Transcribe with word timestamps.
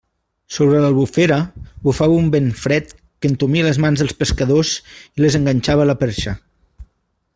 Sobre 0.53 0.77
l'Albufera 0.83 1.35
bufava 1.87 2.15
un 2.21 2.31
vent 2.35 2.47
fred 2.61 2.95
que 2.95 3.31
entumia 3.33 3.67
les 3.67 3.81
mans 3.85 4.03
dels 4.03 4.17
pescadors 4.23 4.73
i 5.03 5.27
les 5.27 5.39
enganxava 5.41 5.85
a 5.85 5.91
la 5.91 5.99
perxa. 6.05 6.35